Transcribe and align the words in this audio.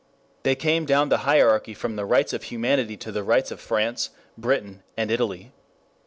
They 0.41 0.55
came 0.55 0.85
down 0.85 1.09
the 1.09 1.19
hierarchy 1.29 1.75
from 1.75 1.95
the 1.95 2.07
Rights 2.07 2.33
of 2.33 2.45
Humanity 2.45 2.97
to 2.97 3.11
the 3.11 3.21
Rights 3.21 3.51
of 3.51 3.59
France, 3.59 4.09
Britain 4.35 4.81
and 4.97 5.11
Italy. 5.11 5.51